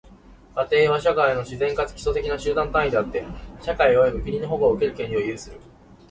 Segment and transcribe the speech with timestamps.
[0.55, 3.23] 家庭は、社会の自然かつ基礎的な集団単位であって、
[3.61, 5.59] 社会及び国の保護を受ける権利を有する。